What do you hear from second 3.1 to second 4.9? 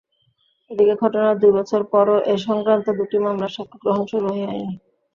মামলার সাক্ষ্য গ্রহণ শুরুই হয়নি।